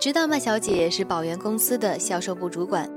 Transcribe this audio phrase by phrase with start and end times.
[0.00, 2.90] 知道麦，小姐是宝源公司的销售部主管，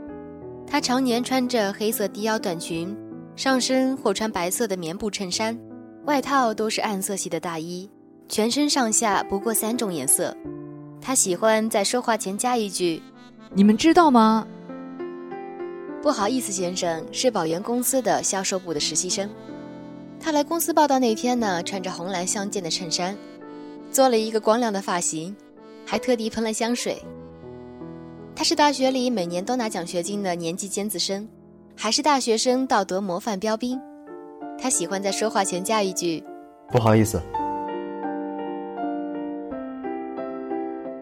[0.65, 2.95] 她常年穿着黑色低腰短裙，
[3.36, 5.59] 上身或穿白色的棉布衬衫，
[6.05, 7.89] 外套都是暗色系的大衣，
[8.29, 10.33] 全身上下不过三种颜色。
[11.01, 13.01] 她喜欢在说话前加一句
[13.54, 14.47] ：“你们知道吗？”
[16.01, 19.29] 不好意思，先生是宝源公司的销售部的实习生。
[20.21, 23.14] 他来公司报道那天呢，穿着红蓝相间的衬衫，
[23.92, 25.36] 做了一个光亮的发型。
[25.86, 27.01] 还特地喷了香水。
[28.36, 31.28] 他是大学里每年都拿奖学金的年级尖子生，
[31.75, 33.80] 还是大学生道德模范标兵。
[34.59, 36.23] 他喜欢在说话前加一句
[36.72, 37.22] ：“不好意思。”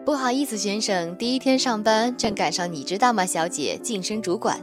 [0.04, 1.16] 不好意思，先生。
[1.16, 4.60] 第一天上班正赶上你知道吗，小姐晋升主管。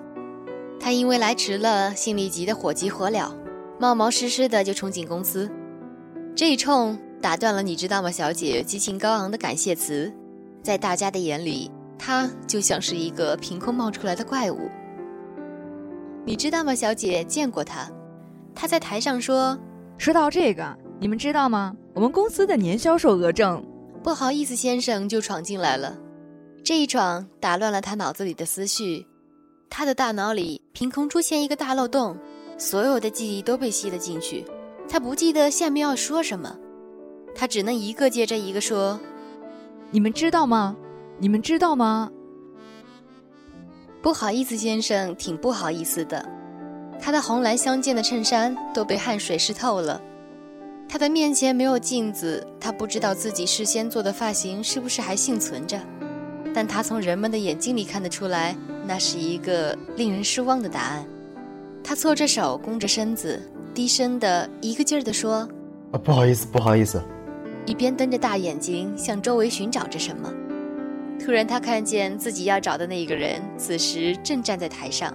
[0.79, 3.31] 他因为来迟了，心里急得火急火燎，
[3.79, 5.49] 冒冒失失的就冲进公司。
[6.35, 6.99] 这一冲。
[7.21, 8.63] 打断了，你知道吗，小姐？
[8.63, 10.11] 激情高昂的感谢词，
[10.63, 14.69] 在大家的眼里，他就像是一个凭空冒出来的怪物。
[16.25, 17.23] 你知道吗，小姐？
[17.25, 17.91] 见过他，
[18.55, 19.59] 他在台上说
[19.97, 21.75] ：“说到这个，你们知道吗？
[21.93, 23.61] 我们公司的年销售额正……
[24.01, 25.97] 不好意思，先生就闯进来了。
[26.63, 29.05] 这一闯打乱了他脑子里的思绪，
[29.69, 32.15] 他的大脑里凭空出现一个大漏洞，
[32.57, 34.45] 所有的记忆都被吸了进去，
[34.87, 36.55] 他不记得下面要说什么。”
[37.35, 38.99] 他只能一个接着一个说
[39.91, 40.75] ：“你们知道吗？
[41.19, 42.11] 你们知道吗？”
[44.01, 46.25] 不好意思，先生，挺不好意思的。
[47.01, 50.01] 他的红蓝相间的衬衫都被汗水湿透了。
[50.87, 55.79] 他的面前没有镜子，他不知道自己事先做的发型是不是还幸存着。
[56.53, 58.55] 但他从人们的眼睛里看得出来，
[58.87, 61.05] 那是一个令人失望的答案。
[61.83, 63.39] 他搓着手，弓着身子，
[63.73, 65.47] 低声的一个劲儿地说
[65.91, 67.01] ：“啊，不好意思，不好意思。”
[67.65, 70.33] 一边瞪着大眼睛向周围寻找着什么，
[71.23, 75.13] 突然他看见自己要找的那个人，此时正站在台上。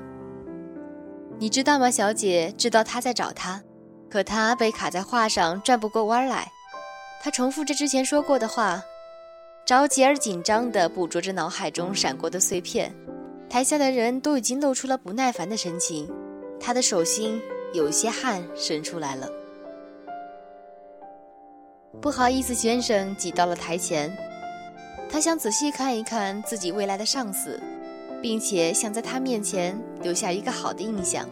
[1.38, 2.54] 你知道吗，小姐？
[2.56, 3.60] 知道他在找他，
[4.08, 6.46] 可他被卡在话上，转不过弯来。
[7.22, 8.82] 他重复着之前说过的话，
[9.66, 12.94] 着急而紧张地捕捉着脑海中闪过的碎片。
[13.48, 16.08] 台下的人都已经露出了不耐烦的神情，
[16.60, 17.40] 他的手心
[17.72, 19.28] 有些汗渗出来了。
[22.00, 24.14] 不好意思，先生，挤到了台前。
[25.10, 27.60] 他想仔细看一看自己未来的上司，
[28.20, 31.26] 并且想在他面前留下一个好的印象。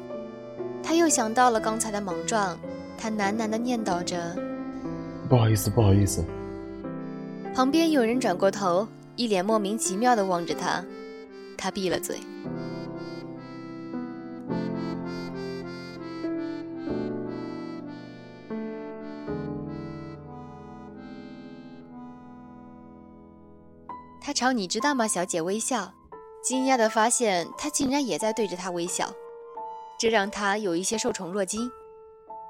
[0.83, 2.59] 他又想到了刚才的莽撞，
[2.97, 4.37] 他喃喃地念叨着
[5.29, 6.25] ：“不好意思，不好意思。”
[7.55, 10.83] 旁边有人转过头，一脸莫名其妙地望着他。
[11.59, 12.17] 他闭了嘴。
[24.33, 25.93] 他朝你知道吗，小姐微笑，
[26.43, 29.13] 惊讶地发现她竟然也在对着他微笑，
[29.99, 31.71] 这让他有一些受宠若惊。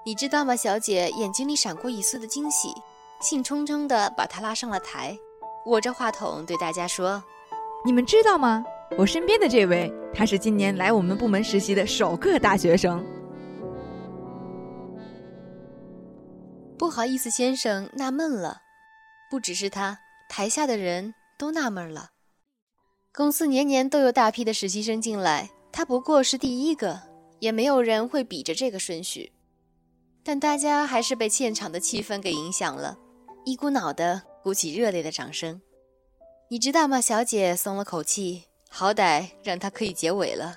[0.07, 1.11] 你知道吗，小姐？
[1.17, 2.73] 眼睛里闪过一丝的惊喜，
[3.21, 5.19] 兴冲冲地把他拉上了台，
[5.67, 7.21] 握着话筒对大家说
[7.85, 8.65] ：“你们知道吗？
[8.97, 13.05] 我身边的这位，他是今年来我们部门实习的首个大学生。”
[16.79, 18.63] 不好意思，先生，纳闷了，
[19.29, 19.99] 不只是他，
[20.29, 21.13] 台下的人。
[21.43, 22.11] 都纳闷了，
[23.13, 27.03] 公司年年都有大批的实习生进来，他不过是第一个，
[27.41, 29.33] 也没有人会比着这个顺序。
[30.23, 32.97] 但大家还是被现场的气氛给影响了，
[33.45, 35.61] 一股脑的鼓起热烈的掌声。
[36.49, 40.57] 你知道吗，小姐松了口气，好歹让他可以结尾了。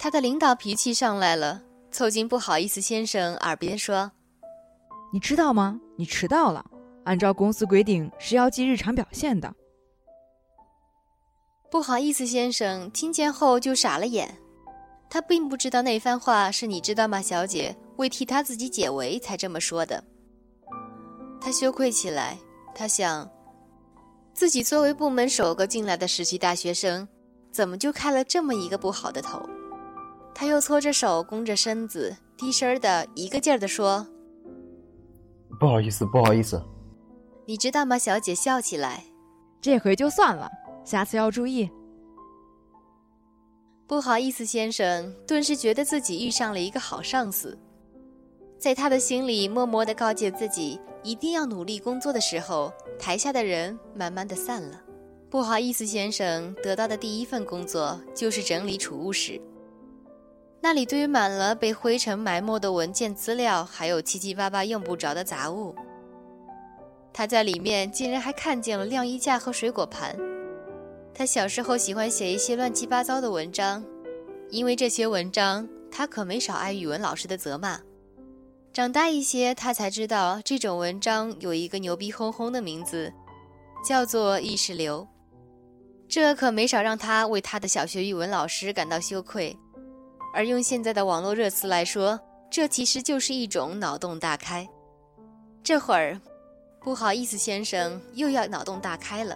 [0.00, 4.10] 他的领导脾气上来了，凑近不好意思先生耳边说
[5.14, 5.80] ：“你知道吗？
[5.96, 6.66] 你迟到了，
[7.04, 9.54] 按照公司规定是要记日常表现的。”
[11.76, 14.34] 不好意思，先生，听见后就傻了眼。
[15.10, 20.02] 他并不知道那番话是你知道吗，小姐为替他自己解围才这么说的。
[21.38, 22.38] 他羞愧起来，
[22.74, 23.30] 他想，
[24.32, 27.06] 自己作为部门首个进来的实习大学生，
[27.52, 29.46] 怎么就开了这么一个不好的头？
[30.34, 34.06] 他又搓着手，弓着身子，低声的一个劲儿地说
[35.60, 36.58] ：“不好意思，不好意思。”
[37.44, 39.04] 你知道吗，小姐笑起来，
[39.60, 40.50] 这回就算了。
[40.86, 41.68] 下次要注意。
[43.88, 47.58] 不好意思，先生，顿时觉得自己遇上了一个好上司，
[48.56, 54.80] 在他的心里默默的告诫自己一定要努力工作的时候，台下的人慢慢的散了。
[55.28, 59.40] 不好意思，先生，得到的第一份工作就是整理储物室，
[60.60, 65.74] 那里堆满了被灰尘埋没的文件资料，还有七七八八用不着的杂物。
[67.12, 70.16] 他在里面竟然还看见了晾衣架和水果盘。
[71.18, 73.82] 他小时候喜欢写一些乱七八糟的文章，
[74.50, 77.80] 因为这些文章他可没少挨语文老师的责骂。
[78.70, 83.10] 长大一些，他才知道这种文章有一个牛逼哄哄的名字，
[83.82, 85.08] 叫做意识流。
[86.06, 89.56] 这可没少让他为他的小学语文老师感到羞愧。
[90.34, 92.20] 而用现在的网络热词来说，
[92.50, 94.68] 这其实就是一种脑洞大开。
[95.64, 96.20] 这会儿，
[96.78, 99.34] 不好意思，先生又要脑洞大开了。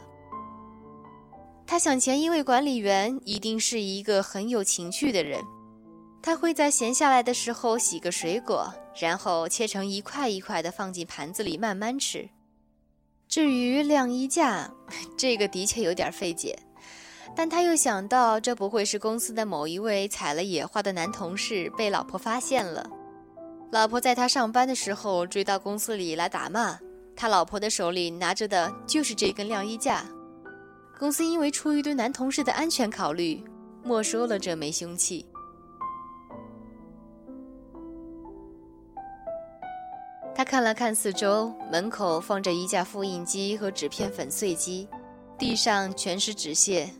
[1.70, 5.40] 他想，前一位管理员一定是一个很有情趣的人，
[6.20, 12.28] 他会在闲下来的时候洗个水果，然后切成一块一块的放进盘子里慢慢吃。
[13.28, 14.68] 至于晾衣架，
[15.16, 16.58] 这个的确有点费解，
[17.36, 22.84] 但他又想到，这不会是公司的某一位采了野花的男同事被老婆发现了，
[23.70, 26.76] 老婆在他上班的时候追到公司里来打骂，
[27.14, 30.04] 他老婆的手里拿着的就是这根晾衣架。
[31.00, 33.42] 公司因为出于对男同事的安全考虑，
[33.82, 35.24] 没收了这枚凶器。
[40.34, 44.86] 他看了看四周，门口放着一架复印机和纸片粉碎机，
[45.38, 46.90] 地上全是纸屑。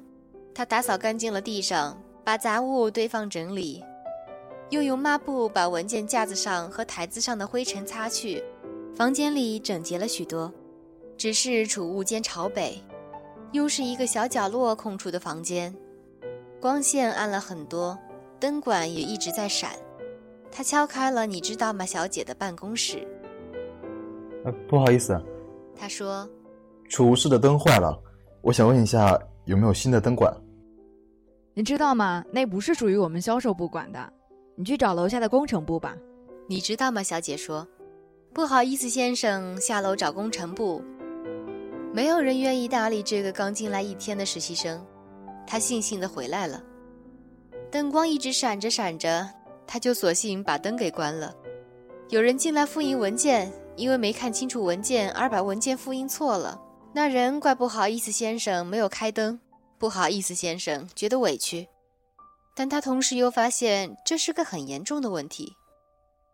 [0.55, 3.85] 他打扫干净了地上，把杂物堆放整理，
[4.71, 8.43] 又用抹布把文件架子上和台子上的灰尘擦去，
[8.97, 10.51] 房间里整洁了许多。
[11.19, 12.83] 只是储物间朝北。
[13.53, 15.75] 又是一个小角落空出的房间，
[16.61, 17.99] 光线暗了很多，
[18.39, 19.73] 灯管也一直在闪。
[20.53, 23.07] 他敲开了“你知道吗，小姐”的办公室。
[24.45, 25.21] 呃，不好意思，
[25.77, 26.29] 他说
[26.89, 28.01] ：“储物室的灯坏了，
[28.41, 30.33] 我想问一下有没有新的灯管。”
[31.55, 32.25] 你知道吗？
[32.33, 34.13] 那不是属于我们销售部管的，
[34.57, 35.97] 你去找楼下的工程部吧。
[36.49, 37.67] 你知道吗，小姐说
[38.33, 40.83] ：“不好意思，先生，下楼找工程部。”
[41.93, 44.85] 没有人愿意搭理这个刚进来一天的实习生，
[45.47, 46.63] 他悻悻地回来了。
[47.71, 49.29] 灯光一直闪着闪着，
[49.67, 51.35] 他就索性把灯给关了。
[52.09, 56.61] 有人进来复印文件，因为没看清楚文件而把文件复印错了。
[56.93, 59.39] 那人怪不好意思先生没有开灯，
[59.79, 61.69] 不好意思先生觉得委屈，
[62.55, 65.53] 但他同时又发现这是个很严重的问题。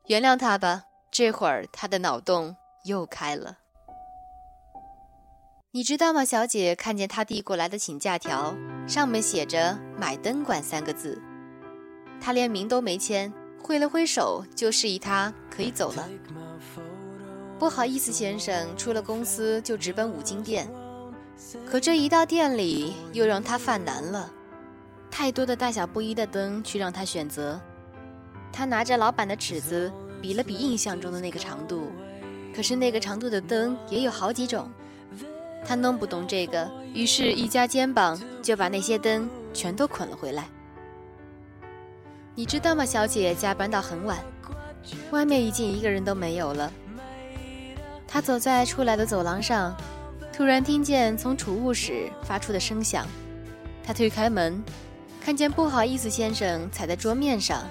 [0.07, 2.55] 原谅他吧，这会儿他的脑洞
[2.85, 3.57] 又开了。
[5.77, 6.75] 你知道吗，小姐？
[6.75, 8.57] 看见他递过来的请假条，
[8.89, 11.21] 上面写着“买灯管”三个字。
[12.19, 13.31] 他连名都没签，
[13.61, 16.09] 挥了挥手就示意他可以走了。
[17.59, 20.67] 不好意思，先生，出了公司就直奔五金店。
[21.71, 24.33] 可这一到店里，又让他犯难了。
[25.11, 27.61] 太多的大小不一的灯去让他选择。
[28.51, 31.93] 他拿着老板的尺子比了比印象中的那个长度，
[32.55, 34.71] 可是那个长度的灯也有好几种。
[35.67, 40.49] 他弄不懂这个，于是，一夹肩膀就把那些灯全都捆了回来。
[42.37, 43.35] 你知道吗，小姐？
[43.35, 44.19] 加班到很晚，
[45.11, 46.73] 外面已经一个人都没有了。
[48.07, 49.77] 他走在出来的走廊上，
[50.33, 53.05] 突然听见从储物室发出的声响。
[53.83, 54.63] 他推开门，
[55.21, 57.65] 看见不好意思先生踩在桌面上，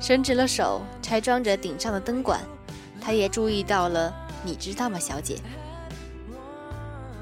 [0.00, 2.40] 伸直了手拆装着顶上的灯管。
[3.00, 4.12] 他也注意到了，
[4.44, 5.36] 你知道吗，小姐？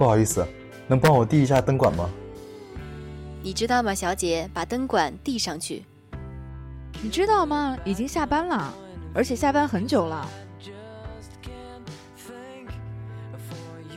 [0.00, 0.42] 不好意思，
[0.88, 2.08] 能帮我递一下灯管吗？
[3.42, 4.48] 你知道吗，小姐？
[4.54, 5.84] 把灯管递上去。
[7.02, 7.76] 你知道吗？
[7.84, 8.72] 已经下班了，
[9.12, 10.26] 而且下班很久了。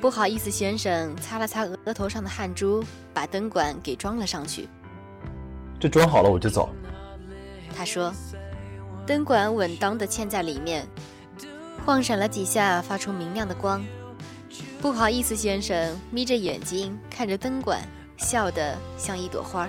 [0.02, 2.84] 不好意思，先生，擦了擦额头上的汗珠，
[3.14, 4.68] 把灯管给装了上去。
[5.80, 6.68] 这装好了我就走。
[7.74, 8.14] 他说，
[9.08, 10.86] 灯管稳当的嵌在里面，
[11.86, 13.82] 晃闪了几下，发出明亮的光。
[14.84, 17.80] 不好意思，先生，眯着眼睛看着灯管，
[18.18, 19.66] 笑得像一朵花。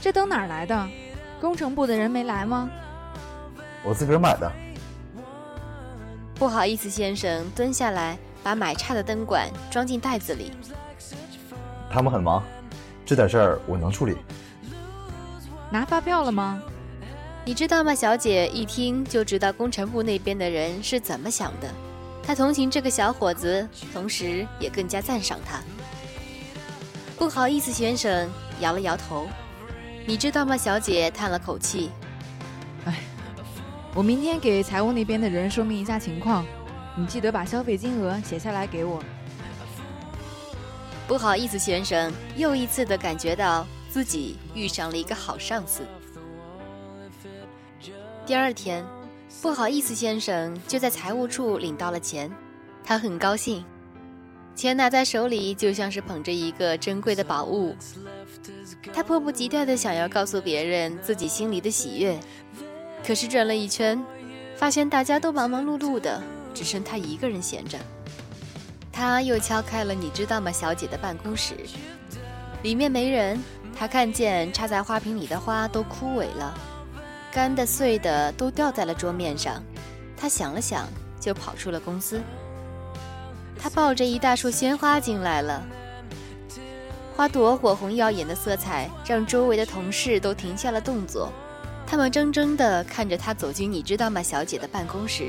[0.00, 0.88] 这灯哪儿来的？
[1.40, 2.68] 工程部的人没来吗？
[3.84, 4.50] 我自个儿买的。
[6.34, 10.50] 不好意思，先生，蹲下来把买差的灯管装进袋子里。
[11.88, 12.42] 他们很忙，
[13.06, 14.16] 这点事儿我能处理。
[15.70, 16.60] 拿发票了吗？
[17.44, 18.48] 你知道吗，小姐？
[18.48, 21.72] 一听就知道工程部那边的人是怎么想的。
[22.22, 25.60] 他同情这个小伙子，同时也更加赞赏他。
[27.18, 29.28] 不好意思，先生，摇了摇头。
[30.06, 31.10] 你知道吗，小姐？
[31.10, 31.90] 叹了口气。
[32.84, 33.00] 哎，
[33.94, 36.46] 我明天给财务那边的人说明一下情况，
[36.96, 39.02] 你记得把消费金额写下来给我。
[41.08, 45.82] 不好意思，先生，又一次的感觉到自己遇上了一个好上司。
[48.24, 48.84] 第二天。
[49.42, 52.30] 不好意思，先生，就在财务处领到了钱，
[52.84, 53.64] 他很高兴。
[54.54, 57.74] 钱拿在手里就像是捧着一个珍贵的宝物。
[58.92, 62.18] 他迫不及待地想要告诉别人自己心里的喜悦，
[63.06, 64.04] 可是转了一圈，
[64.56, 66.22] 发现大家都忙忙碌碌的，
[66.52, 67.78] 只剩他一个人闲着。
[68.92, 71.54] 他又敲开了你知道吗，小姐的办公室，
[72.62, 73.42] 里面没人。
[73.74, 76.54] 他看见插在花瓶里的花都枯萎了，
[77.32, 79.62] 干的碎的都掉在了桌面上。
[80.16, 80.86] 他想了想，
[81.18, 82.20] 就跑出了公司。
[83.58, 85.62] 他抱着一大束鲜花进来了，
[87.14, 91.30] 花朵火红耀眼的色彩让周围的同事都停下了动作，
[91.86, 95.28] 他们怔怔地看着他走进你知道吗，小姐的办公室，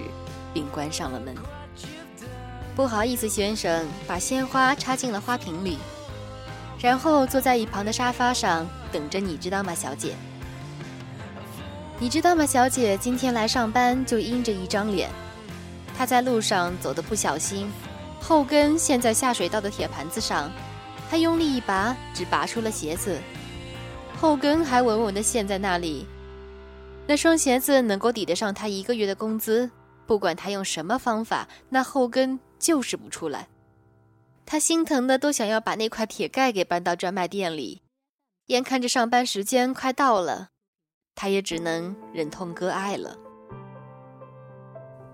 [0.53, 1.35] 并关上了门。
[2.73, 5.77] 不好意思，先生，把鲜花插进了花瓶里，
[6.79, 9.19] 然后坐在一旁的沙发上等着。
[9.19, 10.15] 你知道吗，小姐？
[12.01, 12.97] 你知道吗，小姐？
[12.97, 15.07] 今天来上班就阴着一张脸。
[15.95, 17.71] 她在路上走的不小心，
[18.19, 20.51] 后跟陷在下水道的铁盘子上，
[21.11, 23.21] 她用力一拔，只拔出了鞋子，
[24.19, 26.07] 后跟还稳稳地陷在那里。
[27.05, 29.69] 那双鞋子能够抵得上她一个月的工资。
[30.07, 32.39] 不管她用什么方法，那后跟。
[32.57, 33.47] 就是不出来，
[34.45, 37.81] 她心疼的都想要把那块铁盖给搬到专卖店里。
[38.47, 40.49] 眼看着上班时间快到了，
[41.15, 43.15] 他也只能忍痛割爱了。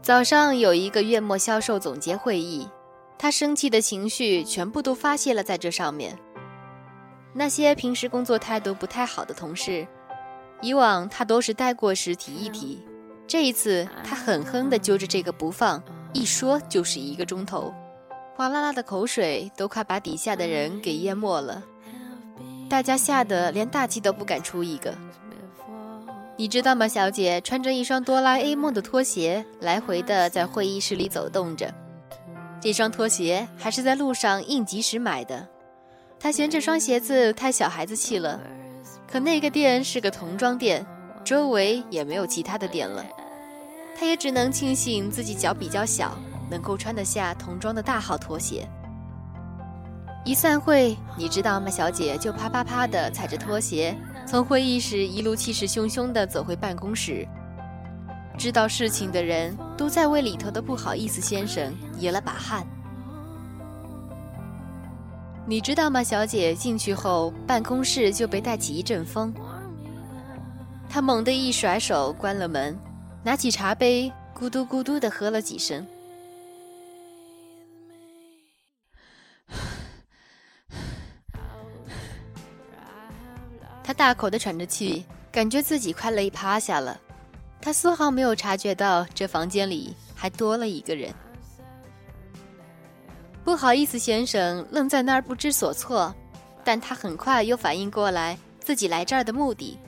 [0.02, 2.68] 早上有一个月末销售总结会议，
[3.18, 6.18] 他生气的情绪全部都发泄了在这上面。
[7.34, 9.86] 那些平时工作态度不太好的同事，
[10.62, 12.82] 以往他都是带过时提一提，
[13.28, 15.84] 这一次他狠狠地揪着这个不放。
[16.14, 17.72] 一说就是一个钟头，
[18.36, 21.62] 哗啦啦的口水都快把底下的人给淹没了，
[22.70, 24.96] 大家吓得连大气都不敢出一个。
[26.40, 31.74] 你知道吗，小姐穿着一双哆啦 A 梦的拖鞋，来回的在会议室里走动着。
[32.62, 35.48] 这双拖鞋还是在路上应急时买的，
[36.20, 38.40] 她嫌这双鞋子太小孩子气了。
[39.12, 40.86] 可那个店是个童装店，
[41.24, 43.04] 周围也没有其他的店了。
[44.00, 46.16] 她也只能庆幸自己脚比较小，
[46.52, 48.68] 能够穿得下童装的大号拖鞋。
[50.24, 53.96] 一散会，你知道吗，小姐就啪啪啪的踩着拖鞋，
[54.28, 57.26] 从会议室一路气势汹汹地走回办公室。
[58.38, 62.68] 知道事情的人都在为里头的不好意思先生捏了把汗。
[65.48, 69.34] 你知道吗，小姐进去后，办公室就被带起一阵风。
[70.90, 72.78] 他猛地一甩手，关了门。
[73.24, 75.88] 拿起茶杯，咕嘟咕嘟的喝了几声。
[83.88, 87.00] 他大口的喘着气，感觉自己快累趴下了。
[87.62, 91.10] 他丝毫没有察觉到这房间里还多了一个人。
[93.46, 96.14] 不好意思，先生，愣在那儿不知所措，
[96.66, 99.80] 但他很快又反应过来自己来这儿的目的。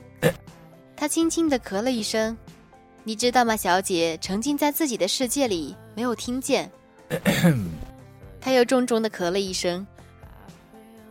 [0.96, 2.34] 他轻轻的咳了一声。
[3.04, 4.16] 你知道吗，小姐？
[4.22, 6.70] 沉浸在自己的世界里，没有听见。
[8.40, 9.86] 他又重重的咳了一声。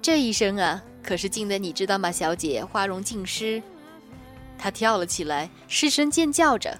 [0.02, 2.64] 这一声啊，可是静的你知道吗，小姐？
[2.64, 3.62] 花容尽失。
[4.58, 6.78] 她跳了起来，失声尖叫着。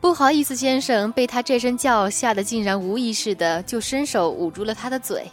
[0.00, 5.30] 不好意思，先生，被他这声叫吓得，竟然无意识的就伸手捂住了他的嘴。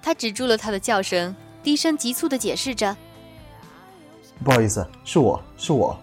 [0.00, 2.96] 他止住了他的叫声，低声急促的解释着
[4.44, 5.98] ：“不好意思，是我是我。”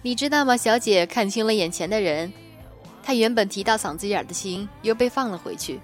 [0.00, 2.32] 你知道吗，小姐看清了眼前的人，
[3.02, 5.78] 她原本提到嗓子眼的心又被放了回去。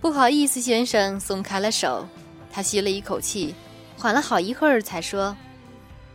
[0.00, 2.06] 不好意思，先生，松开了手。
[2.52, 3.54] 他吸了一口气，
[3.96, 5.36] 缓了好一会儿才说：“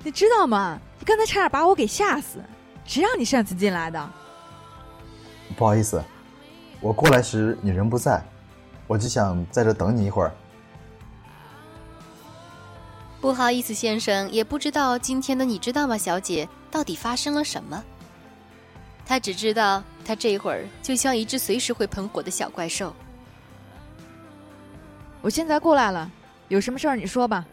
[0.03, 0.79] 你知道吗？
[0.99, 2.39] 你刚才差点把我给吓死，
[2.85, 4.09] 谁让你擅自进来的？”
[5.57, 6.01] 不好意思，
[6.79, 8.23] 我过来时你人不在，
[8.87, 10.33] 我只想在这等你一会儿。
[13.19, 16.47] 不好意思，先生，也不知道今天的你知道吗，小姐。
[16.71, 17.83] 到底发生了什么？
[19.05, 22.91] 他只知道，他这会儿就像一只随时会喷火的小怪兽。
[25.23, 26.11] 我现在过来了，
[26.49, 27.45] 有什么事儿你说吧。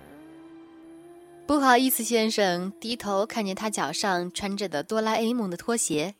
[1.46, 6.16] 不好意思，先生，低头看见他脚上穿着的哆啦 A 梦的拖鞋，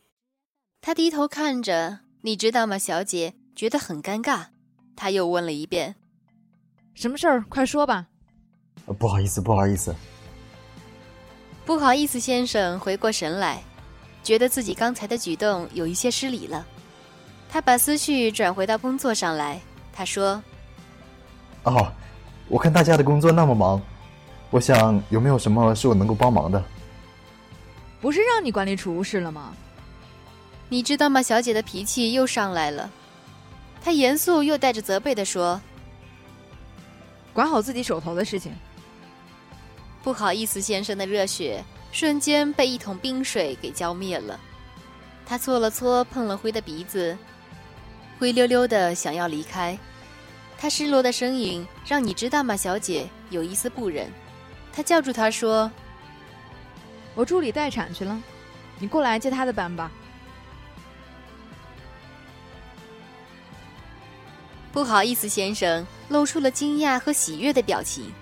[0.80, 3.34] 他低头看着，你知道吗，小姐？
[3.56, 4.46] 觉得很尴尬。
[4.94, 5.96] 他又问了一遍
[6.94, 7.44] ：“什么事儿？
[7.48, 8.06] 快说吧。”
[8.96, 9.92] 不好意思，不好意思。
[11.66, 13.60] 不好意思，先生，回过神来，
[14.22, 16.64] 觉得自己刚才的举动有一些失礼了。
[17.48, 19.60] 他把思绪转回到工作上来。
[19.92, 20.42] 他说
[21.64, 21.92] ：“哦，
[22.48, 23.80] 我看大家的工作那么忙，
[24.50, 26.62] 我想有没有什么是我能够帮忙的？
[28.00, 29.54] 不是让你管理储物室了吗？”
[30.72, 31.20] 你知道吗？
[31.20, 32.88] 小姐的脾气又上来了，
[33.82, 35.60] 她严肃又带着责备的说
[37.34, 38.52] ：“管好自己手头的事情。”
[40.02, 44.38] 不好意思，先生的热血瞬间被一桶冰水给浇灭了。
[45.26, 47.18] 他搓了搓碰了灰的鼻子，
[48.18, 49.76] 灰溜溜的想要离开。
[50.60, 54.12] 他失落的声音让你知道吗，小姐有一丝不忍。
[54.70, 55.72] 他叫住他说
[57.16, 58.22] ：“我助理待产去了，
[58.78, 59.90] 你过来接他的班吧。”
[64.70, 68.12] 不好意思，先生露出了惊讶和喜悦的表情。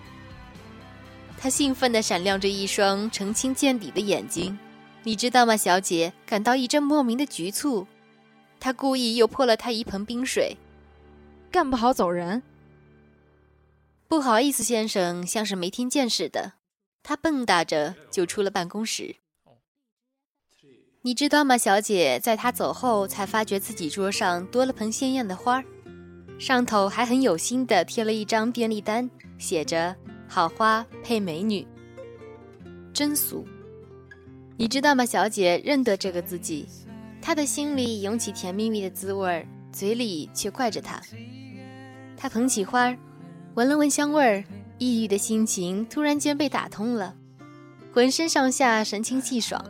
[1.37, 4.57] 他兴奋地闪亮着一双澄清见底的眼睛，
[5.03, 6.13] 你知道吗，小姐？
[6.25, 7.85] 感到一阵莫名的局促。
[8.61, 10.57] 他故意又泼了他一盆冰水，
[11.51, 12.43] 干不好走人。
[14.07, 16.55] 不好意思，先生，像是没听见似的。
[17.03, 19.17] 他蹦跶着就出了办公室。
[21.03, 22.21] 你知道吗，小姐？
[22.21, 25.63] 在他走后，才发觉自己桌上多了盆鲜艳的花，
[26.39, 29.95] 上头还很有心的贴了一张便利单，写着。
[30.31, 31.67] 好花配美女，
[32.93, 33.47] 真俗。
[34.59, 36.67] 你知道吗，小姐认得这个字迹，
[37.23, 41.01] 她的心里涌起甜蜜蜜的滋味儿，嘴里却怪着他。
[42.17, 42.97] 他捧起花儿，
[43.55, 44.45] 闻了闻香味儿，
[44.79, 47.15] 抑郁的心情突然间被打通了，
[47.93, 49.65] 浑身上下神清气爽。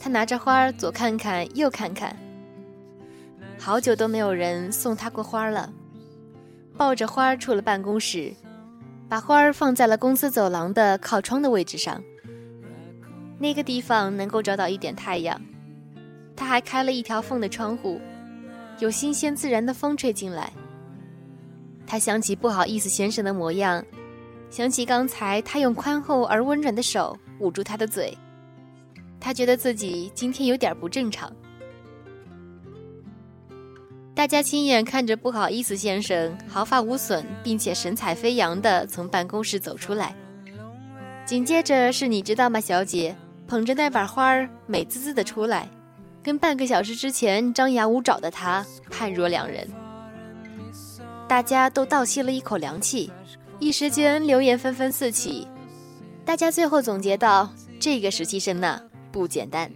[0.00, 2.16] 他拿着花儿左看看右看看，
[3.58, 5.72] 好久都没有人送他过花了，
[6.76, 8.32] 抱着花儿出了办公室。
[9.08, 12.02] 把花儿放在了公司走廊的靠窗的位置上，
[13.38, 15.40] 那个地方能够找到一点太阳。
[16.36, 17.98] 他还开了一条缝的窗户，
[18.78, 20.52] 有新鲜自然的风吹进来。
[21.86, 23.84] 他想起不好意思先生的模样，
[24.50, 28.16] 想起刚才他用宽厚而温软的手捂住他的嘴，
[29.18, 31.32] 他觉得自己今天有点不正常。
[34.14, 40.14] 大家亲眼看着不好意思先生毫发无损，并且神采飞扬地从办公室走出来。
[41.24, 43.14] 紧接着是你知道吗，小姐
[43.46, 45.68] 捧着那把花儿，美滋滋地出来，
[46.22, 49.68] 跟半个小时之前张牙舞爪的他判若两人。
[51.28, 53.12] 大家都倒吸了一口凉气，
[53.58, 55.46] 一时间流言纷纷四起。
[56.24, 58.80] 大家最后总结到：这个实习生呢，
[59.12, 59.70] 不简单。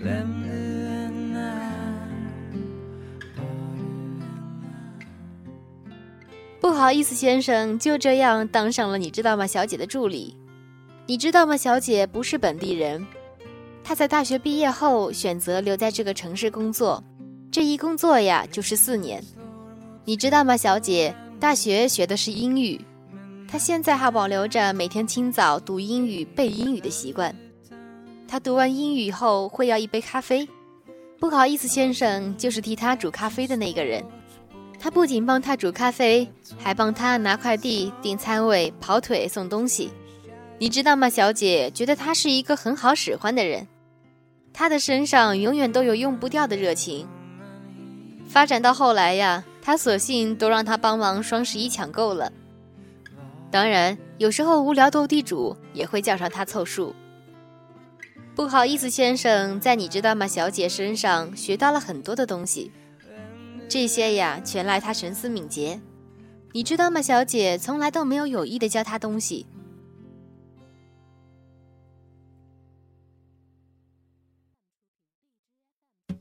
[0.00, 0.37] 不
[6.78, 10.36] 不好意思，先生，就这样当上了你知道吗，小姐的助理。
[11.06, 13.04] 你知道吗，小姐不是本地人，
[13.82, 17.02] 她在大学毕业后选择留在这个城市工作，
[17.50, 19.20] 这一工作呀就是四年。
[20.04, 22.80] 你知道吗，小姐，大学学的是英语，
[23.48, 27.34] 她现在还保留着每天清早读英语、背英语的习惯。
[28.28, 30.48] 她读完英语后会要一杯咖啡。
[31.18, 34.00] 不好意思，先生，就是替她煮咖啡的那个人。
[34.80, 39.90] 他不仅帮他煮咖啡，还帮他拿快递、订餐位、跑腿、送东西。
[40.58, 41.70] 你知道吗，小姐？
[41.72, 43.66] 觉得他是一个很好使唤的人。
[44.52, 47.06] 他的身上永远都有用不掉的热情。
[48.26, 52.32] 发展到后来呀，他索性都让他帮忙双十一抢购了。
[53.50, 56.94] 当然，有时候无聊斗地主也会叫上他凑数。
[58.34, 62.70] 不好意思，先生，在你知道吗，小姐身上学到了很多的东西。
[63.68, 65.78] 这些呀，全赖他神思敏捷。
[66.52, 69.46] 你知道吗，小姐从来都没有有意的教他东西。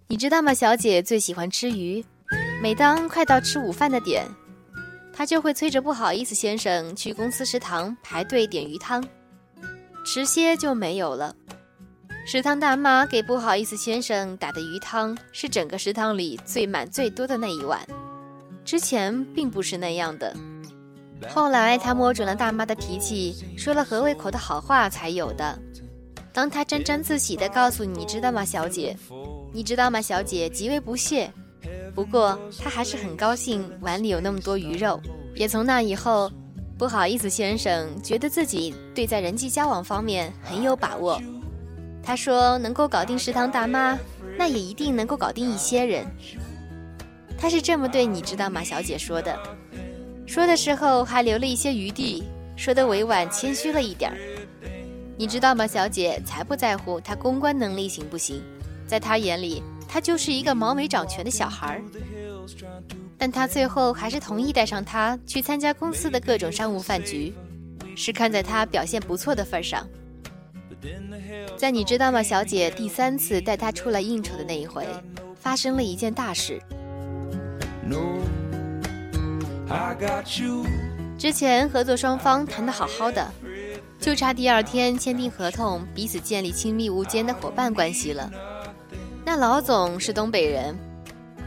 [0.09, 2.03] 你知道吗，小姐最喜欢吃鱼。
[2.61, 4.25] 每当快到吃午饭的点，
[5.13, 9.01] 她就会催着不好意思先生去公司食堂排队点鱼汤，
[10.05, 11.35] 迟些就没有了。
[12.27, 17.79] 食堂大妈给不好意思先生打的鱼汤是整个食堂里最满最多的那一碗，
[18.65, 20.35] 之前并不是那样的。
[21.29, 25.57] 后来他摸准了大妈的脾气，说了合胃口的好话才有的。
[26.33, 28.93] 当他沾沾自喜地告诉你知道吗，小姐？
[29.53, 30.49] 你知道吗，小姐？
[30.49, 31.31] 极为不屑。
[31.95, 34.99] 不过他还是很高兴碗里有那么多鱼肉。
[35.33, 36.29] 也从那以后，
[36.77, 41.21] 不好意思先生觉得自己对在人际交往方面很有把握。
[42.07, 43.99] 他说：“能够搞定食堂大妈，
[44.37, 46.07] 那也一定能够搞定一些人。”
[47.37, 49.37] 他是这么对你知道吗，小姐说的。
[50.25, 52.23] 说的时候还留了一些余地，
[52.55, 54.17] 说的委婉谦虚了一点儿。
[55.17, 58.41] 你知道吗，小姐才不在乎他公关能力行不行，
[58.87, 61.81] 在他眼里，他就是一个毛没长全的小孩儿。
[63.17, 67.33] 但他最后还是同意带上他去参加公司的各种商务饭局，
[67.97, 69.85] 是看在他表现不错的份上。
[71.57, 74.85] 在你知道吗，小姐第三次带他出来应酬的那一回，
[75.35, 76.61] 发生了一件大事。
[81.17, 83.27] 之前合作双方谈得好好的，
[83.99, 88.29] 就差第二天签订合同，彼此建立亲密无间的伙伴关系了。
[89.25, 90.77] 那老总是东北人，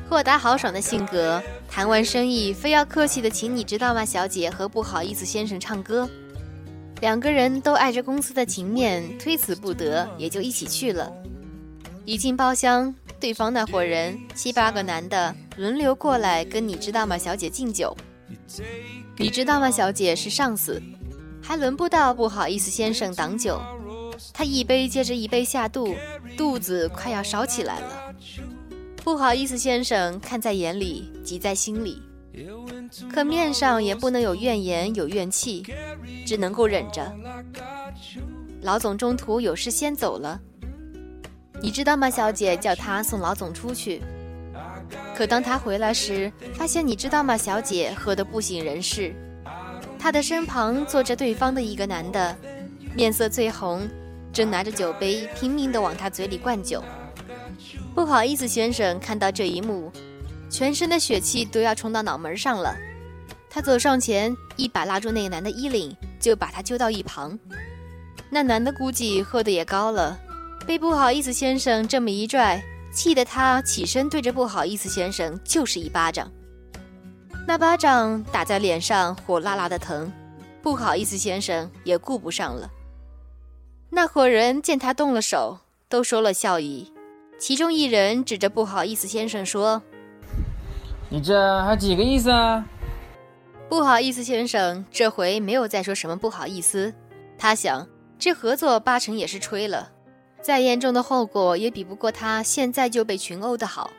[0.09, 6.11] 豁达豪爽的性格，谈完生意非要客气的请你知道吗，小姐和不好意思先生唱歌。
[7.01, 11.11] 两个人都碍着公司的情面，推辞不得，也就一起去了。
[12.05, 17.97] 一进包厢，对方那伙人七八个男的轮流过来跟你知道吗，小姐敬酒。
[19.17, 20.83] 你知道吗，小姐是上司，
[21.43, 23.61] 还轮不到不好意思先生挡酒。
[24.33, 25.95] 他一杯接着一杯下肚，
[26.37, 28.15] 肚子快要烧起来了。
[29.03, 32.03] 不好意思先生看在眼里，急在心里。
[33.13, 35.65] 可面上也不能有怨言有怨气，
[36.27, 37.13] 只能够忍着。
[38.63, 40.41] 老总中途有事先走了，
[41.63, 42.11] 你知道吗？
[42.11, 44.03] 小姐叫他送老总出去。
[45.15, 47.37] 可当他回来时，发现你知道吗？
[47.37, 49.15] 小姐喝得不省人事，
[49.99, 52.37] 他的身旁坐着对方的一个男的，
[52.95, 53.89] 面色醉红，
[54.33, 56.83] 正拿着酒杯拼命地往他嘴里灌酒。
[57.95, 59.93] 不好意思，先生，看到这一幕。
[60.51, 62.77] 全身的血气都要冲到脑门上了，
[63.49, 67.39] 他走上前，一把拉住那个男的衣领，就把他揪到一旁。
[68.29, 70.19] 那男的估计喝的也高了，
[70.67, 76.31] 被不好意思先生这么一拽，气得他起身对着不好意思先生就是一巴掌。
[77.47, 80.13] 那巴掌打在脸上，火辣辣的疼，
[80.61, 82.69] 不好意思先生也顾不上了。
[83.89, 85.59] 那伙人见他动了手，
[85.89, 86.93] 都收了笑意，
[87.39, 89.83] 其中一人指着不好意思先生说。
[91.13, 92.65] 你这还几个意思啊？
[93.69, 96.95] 不好意思，先生，这回没有再说什么不好意思。
[97.37, 97.85] 他想，
[98.17, 99.91] 这合作八成也是吹了，
[100.41, 103.91] 再严重的后果也比不过他现在就被群殴的好。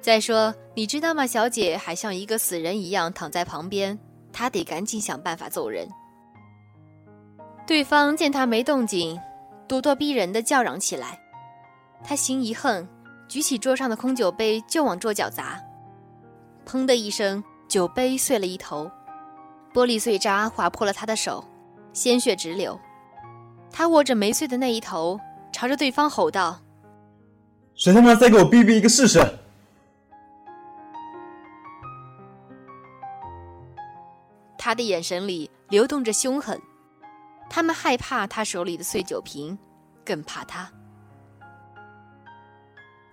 [0.00, 3.96] 再说，你知道吗，小姐还像一个死人一样躺在旁边，
[4.32, 5.88] 他得赶紧想办法揍人。
[7.64, 9.16] 对方见他没动静，
[9.68, 11.20] 咄咄逼人的叫嚷起来。
[12.02, 12.88] 他心一横，
[13.28, 15.60] 举起桌上的空酒杯就往桌角砸。
[16.70, 18.88] 砰的一声，酒杯碎了一头，
[19.74, 21.44] 玻璃碎渣划破了他的手，
[21.92, 22.78] 鲜血直流。
[23.72, 25.18] 他握着没碎的那一头，
[25.52, 26.60] 朝着对方吼道
[27.74, 29.18] ：“谁他妈再给我逼逼一个试试！”
[34.56, 36.62] 他的眼神里流动着凶狠。
[37.48, 39.58] 他们害怕他手里的碎酒瓶，
[40.04, 40.70] 更怕他。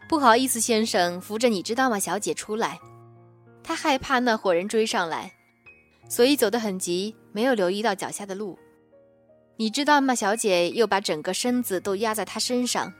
[0.07, 2.79] 不好意思，先生，扶着你知道吗，小姐出来。
[3.67, 5.33] 他害怕那伙人追上来，
[6.07, 8.57] 所以走得很急，没有留意到脚下的路。
[9.57, 10.15] 你知道吗？
[10.15, 12.93] 小姐又把整个身子都压在他身上，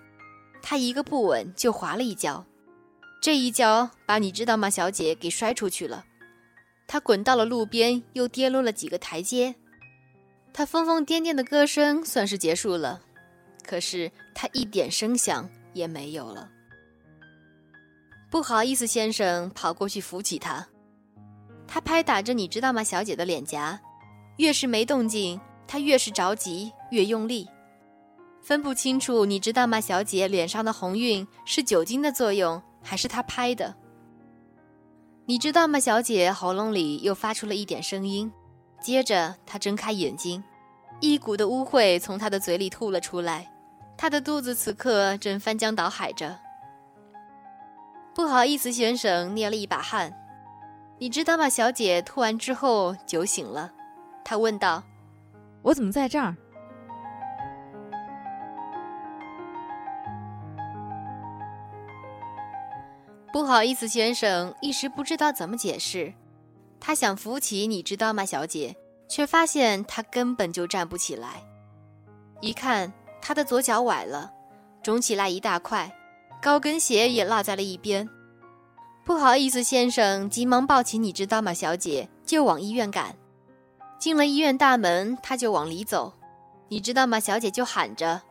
[0.61, 2.45] 他一个不稳就滑了一跤，
[3.21, 4.69] 这一跤把你知道吗？
[4.69, 6.03] 小姐给摔出去了，
[6.85, 9.55] 他滚到了路边，又跌落了几个台阶。
[10.51, 13.01] 他疯疯癫癫的歌声算是结束了，
[13.65, 16.51] 可是他一点声响也没有了。
[18.29, 20.67] 不好意思，先生，跑过去扶起他。
[21.65, 23.79] 他拍打着你知道吗，小姐的脸颊，
[24.37, 27.47] 越是没动静，他越是着急，越用力。
[28.41, 33.75] 分不清楚，你知道吗，小姐脸上的红晕是酒精的作用，还是他拍的？
[35.25, 38.31] 你知道吗，小姐喉咙里又发出了一点声音，
[38.81, 40.41] 接着她睁开眼睛，
[41.01, 43.51] 一股的污秽从她的嘴里吐了出来，
[43.97, 46.39] 她的肚子此刻正翻江倒海着。
[48.17, 50.11] 不好意思，先生，捏了一把汗。
[50.97, 51.47] 你知道吗？
[51.47, 53.71] 小姐吐完之后酒醒了，
[54.23, 54.81] 她问道
[55.61, 56.35] ：“我怎么在这儿？”
[63.31, 66.11] 不好意思，先生，一时不知道怎么解释。
[66.79, 68.75] 他想扶起你知道吗，小姐，
[69.07, 71.43] 却发现他根本就站不起来。
[72.41, 74.33] 一看，他的左脚崴了，
[74.81, 75.93] 肿起来一大块。
[76.41, 78.07] 高跟鞋也落在了一边，
[79.03, 83.15] 不好意思，先生，急忙抱起你知道吗，小姐，就往医院赶。
[83.99, 86.13] 进了医院大门，他就往里走，
[86.67, 88.21] 你知道吗，小姐就喊着：“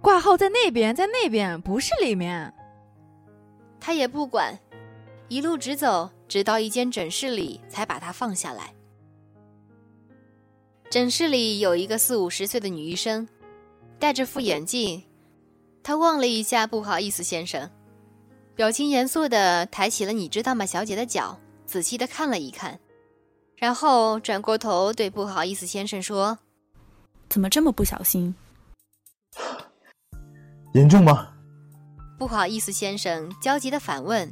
[0.00, 2.54] 挂号在那边，在那边，不是里面。”
[3.80, 4.58] 他也不管，
[5.28, 8.72] 一路直走，直到一间诊室里，才把他放下来。
[10.88, 13.28] 诊室里有一个四五十岁的女医生，
[13.98, 15.02] 戴着副眼镜。
[15.86, 17.70] 他望了一下，不好意思，先生，
[18.56, 22.80] 表情严肃的抬起了你知道吗，小姐的脚，仔细的看了一看，
[23.54, 26.40] 然后转过头对不好意思先生说
[27.30, 28.34] ：“怎么这么不小心？
[30.74, 31.28] 严重吗？
[32.18, 34.28] 不好意思，先生，焦急的反问。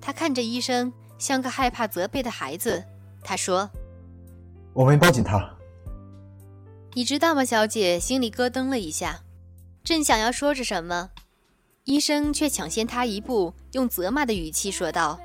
[0.00, 2.84] 他看着医生，像个害怕责备的孩子。
[3.22, 3.70] 他说
[4.74, 5.48] ：“我没抱紧。”他，
[6.94, 8.00] 你知道吗，小姐？
[8.00, 9.20] 心里咯噔了一下，
[9.88, 11.08] 正想要说着什么，
[11.84, 15.18] 医生却抢先他一步，用责骂的语气说道：“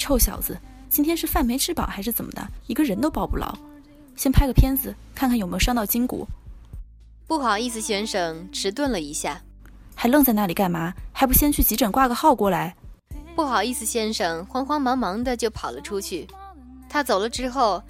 [0.00, 0.58] 臭小子，
[0.88, 2.48] 今天是饭没吃饱还是怎么的？
[2.68, 3.54] 一个人都抱不牢。
[4.16, 6.26] 先拍个片子，看看有没有伤到筋骨。”
[7.28, 9.42] 不好意思，先生，迟钝了一下。
[9.94, 10.94] 还愣在那里干嘛？
[11.12, 12.74] 还不先去急诊挂个号过来？
[13.34, 16.26] 不好意思，先生，慌慌忙忙的就跑了出去。
[16.88, 17.82] 他走了之后，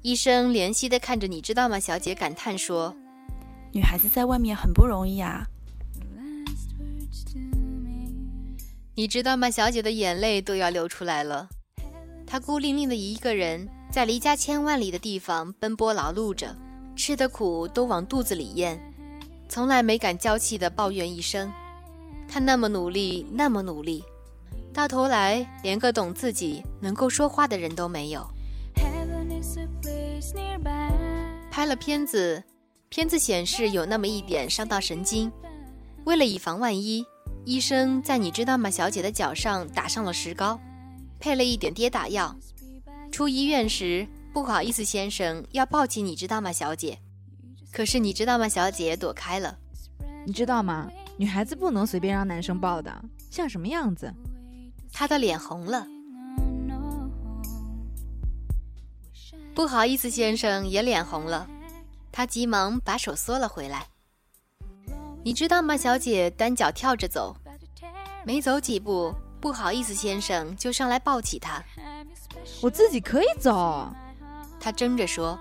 [0.00, 2.96] 医生怜惜的看着你知道吗，小姐感叹说
[3.74, 5.46] ：“女孩子在外面很不容易啊。”
[8.96, 11.48] 你知道吗，小姐的眼泪都要流出来了。
[12.24, 16.56] 她孤零零的一个人，在离家千万里的地方奔波劳碌着，
[16.94, 18.80] 吃的苦都往肚子里咽。
[19.48, 21.52] 从来没敢娇气的抱怨一声，
[22.28, 24.04] 她那么努力，那么努力，
[24.72, 28.24] 到头来连个懂自己、能够说话的人都没有。
[31.50, 32.42] 拍了片子，
[32.94, 35.28] 片子显示有那么一点伤到神经。
[36.04, 37.04] 为了以防万一，
[37.44, 40.60] 医生在你知道吗，小姐的脚上打上了石膏，
[41.18, 42.36] 配了一点跌打药。
[43.10, 46.96] 出医院时，不好意思，先生，要抱起你知道吗，小姐。
[47.72, 49.58] 可是你知道吗，小姐躲开了。
[50.24, 50.88] 你知道吗？
[51.16, 54.14] 女孩子不能随便让男生抱的，像什么样子？
[54.92, 55.84] 她的脸红了。
[59.52, 61.50] 不好意思，先生也脸红了。
[62.16, 63.88] 他急忙把手缩了回来。
[65.24, 67.36] 你知道吗，小姐单脚跳着走，
[68.24, 71.60] 没走几步，不好意思，先生就上来抱起她。
[72.62, 73.90] 我自己可以走。
[74.60, 75.36] 他争着说。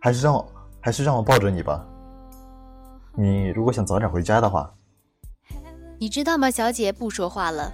[0.00, 0.52] 还是让我。
[0.80, 1.86] 还是让我抱着你吧。
[3.14, 4.74] 你如果想早点回家的话，
[6.00, 6.50] 你知道吗？
[6.50, 7.72] 小姐不说话了。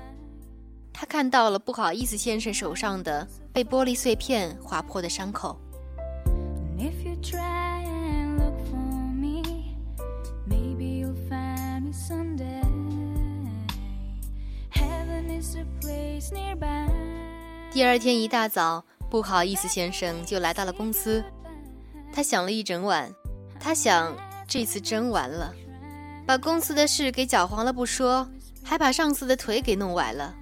[0.93, 5.59] 她看到了不好意思先生手上的被玻璃碎片划破的伤口。
[17.73, 21.25] 第二天一大早，不好意思先生就来到了公司。
[22.13, 23.13] 他想了一整晚，
[23.59, 25.53] 他想这次真完了，
[26.27, 28.29] 把公司的事给搅黄了不说，
[28.63, 30.35] 还把上司的腿给弄崴了。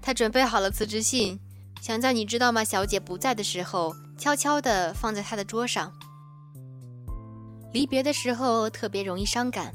[0.00, 1.38] 他准备好了辞职信，
[1.82, 5.92] 想在你知道吗，小姐不在的时候，悄悄地放在他的桌上。
[7.72, 9.74] 离别的时候特别容易伤感，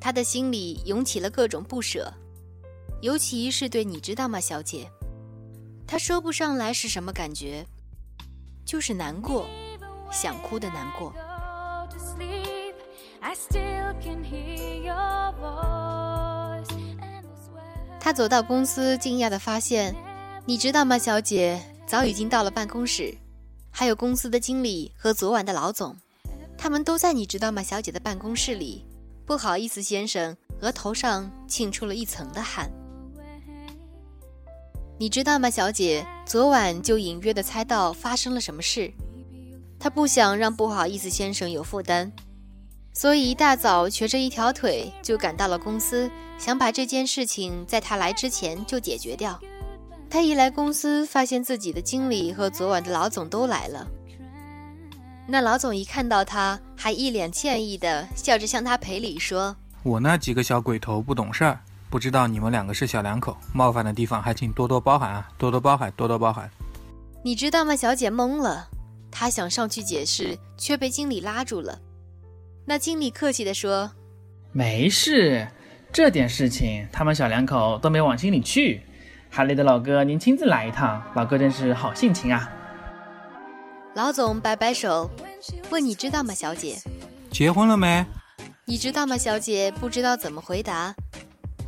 [0.00, 2.12] 他的心里涌起了各种不舍，
[3.04, 4.90] 尤其是对你知道吗，小姐，
[5.86, 7.62] 他说不上来是什么感觉，
[8.64, 9.46] 就是难过。
[10.10, 11.12] 想哭的难过。
[18.00, 19.94] 他走到公司，惊讶地发现，
[20.46, 23.14] 你知道吗，小姐早已经到了办公室，
[23.70, 25.94] 还有公司的经理和昨晚的老总，
[26.56, 28.86] 他们都在你知道吗，小姐的办公室里。
[29.26, 32.70] 不好意思，先生，额头上沁出了一层的汗。
[34.96, 38.92] 你知道吗，小姐，昨晚就隐约的猜到发生了什么事。
[39.78, 42.12] 她不想让不好意思先生有负担，
[42.92, 49.38] 所以一大早瘸着一条腿就赶到了公司，想把这件事情在他来之前就解决掉。
[50.08, 53.84] 他一来公司，发现自己的经理和昨晚的老总都来了。
[55.26, 61.60] 那老总一看到他，还一脸歉意的笑着向他赔礼说：“我那几个小鬼头不懂事儿，
[61.94, 66.50] 不知道你们两个是小两口，冒犯的地方还请多多包涵啊，多多包涵，多多包涵。”
[67.22, 67.76] 你知道吗？
[67.76, 68.68] 小姐懵了。
[69.12, 71.78] 她想上去解释，却被经理拉住了。
[72.64, 73.88] 那经理客气地说
[74.50, 75.46] ：“没事，
[75.92, 78.82] 这点事情他们小两口都没往心里去。
[79.30, 82.50] 还累得老哥您亲自来一趟，老哥真是好性情啊。”
[83.94, 85.08] 老总摆摆手，
[85.70, 86.76] 问：“你知道吗，小姐？
[87.30, 88.04] 结婚了没？”
[88.66, 89.70] 你知道吗，小姐？
[89.78, 90.92] 不知道怎么回答，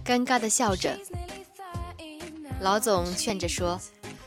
[0.06, 0.96] 尴尬的笑着。
[2.60, 3.78] 老总劝着说。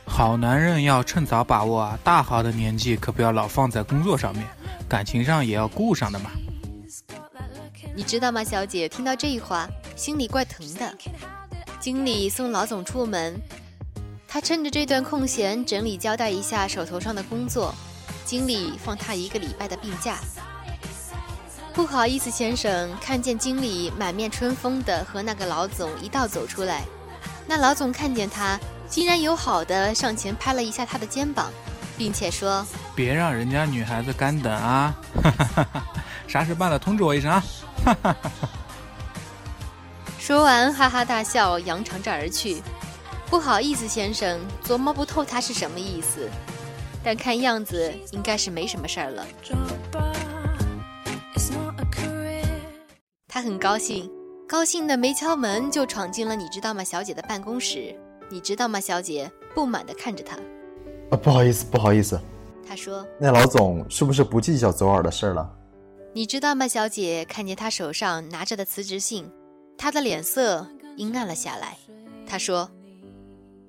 [0.05, 1.99] 好男人要趁早把握啊！
[2.03, 4.45] 大好的年纪可不要老放在工作上面，
[4.89, 6.31] 感情上也要顾上的嘛。
[7.95, 8.89] 你知道吗，小姐？
[8.89, 10.93] 听到这话，心里怪疼的。
[11.79, 13.39] 经理送老总出门，
[14.27, 17.73] 他趁着这段空闲整理交代一下手头上的工作。
[18.25, 20.19] 经理放他一个礼拜的病假。
[21.79, 26.83] 不好意思，先生，看见经理满面春风的和那个老总一道走出来，
[27.47, 28.59] 那老总看见他。
[28.89, 31.49] 竟然友好的上前拍了一下他的肩膀，
[31.97, 34.93] 并且说：“别让人家女孩子干等啊！
[36.27, 37.43] 啥事办了通知我一声啊！
[37.85, 38.49] 哈哈哈哈。
[40.19, 42.61] 说完，哈哈大笑，扬长着而去。
[43.29, 44.37] 不好意思，先生，
[44.67, 46.29] 琢磨不透他是什么意思，
[47.01, 49.25] 但看样子应该是没什么事儿了。
[53.31, 54.09] 他很高兴，
[54.47, 57.95] 高兴的没敲门就闯进了你知道吗，小姐的办公室。
[58.27, 60.35] 你知道吗，小姐不满地看着他。
[61.11, 62.19] 啊，不好意思，不好意思。
[62.67, 65.47] 他说：“那老总是不是不计较昨晚的事了？”
[66.11, 69.29] 你知道吗，小姐看见他手上拿着的辞职信。
[69.77, 70.65] 他的脸色
[70.97, 71.77] 阴暗了下来。
[72.25, 72.67] 他说：“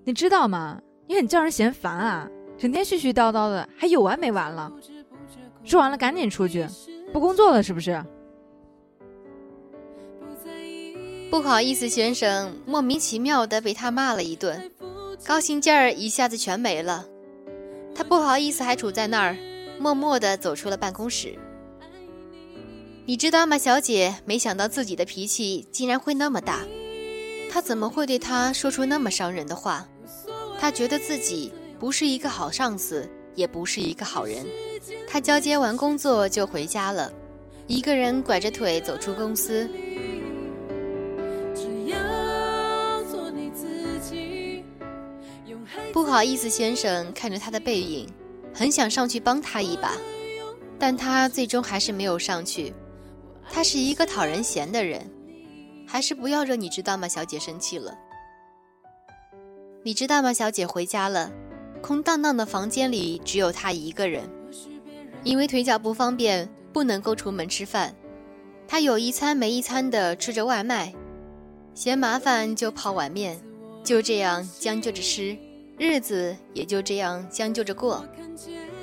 [0.04, 0.80] 你知道吗？
[1.06, 4.72] 你很叫人嫌烦啊，整天絮絮叨叨的，还有完没完了？
[5.64, 6.66] 说完了赶紧出去，
[7.12, 8.02] 不工作了是不是？”
[11.30, 14.68] 不好意思，先生，莫名其妙的被他骂了一顿，
[15.24, 17.06] 高兴劲儿一下子全没了。
[17.94, 19.36] 他不好意思还杵在那儿，
[19.78, 21.38] 默默地走出了办公室。
[23.06, 24.12] 你知道吗，小姐？
[24.24, 26.66] 没想到自己的脾气竟然会那么大。
[27.48, 29.86] 他怎么会对他说出那么伤人的话？
[30.58, 34.44] 他觉得自己不是一个好上司，也不是一个好人。
[35.08, 37.12] 他交接完工作就回家了，
[37.68, 39.70] 一个人拐着腿走出公司。
[45.92, 48.08] 不好意思，先生，看着他的背影，
[48.54, 49.96] 很想上去帮他一把，
[50.78, 52.72] 但他最终还是没有上去。
[53.52, 55.04] 他是一个讨人嫌的人，
[55.86, 57.92] 还是不要惹你知道吗，小姐生气了。
[59.82, 61.32] 你知道吗，小姐回家了，
[61.82, 64.30] 空荡荡的房间里只有她一个人，
[65.24, 67.92] 因为腿脚不方便，不能够出门吃饭，
[68.68, 70.94] 她有一餐没一餐的吃着外卖，
[71.74, 73.40] 嫌麻烦就泡碗面，
[73.82, 75.36] 就这样将就着吃，
[75.80, 78.04] 日子也就这样将就着过。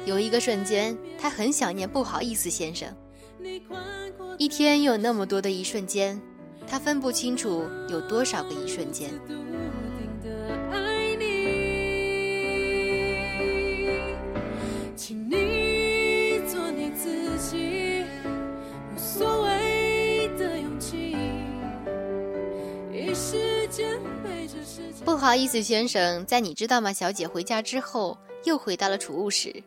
[0.04, 2.92] 有一个瞬间，他很想念不好意思先生。
[4.40, 6.20] 一天有那么多的一瞬间，
[6.68, 9.12] 他分不清楚有多少个一瞬间。
[25.06, 26.92] 不好意思，先生，在你知道吗？
[26.94, 29.64] 小姐回家之后，又回到了储物室。